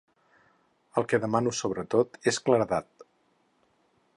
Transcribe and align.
El 1.01 1.05
que 1.11 1.19
demano 1.25 1.53
sobretot 1.57 2.17
és 2.33 2.41
claredat. 2.47 3.07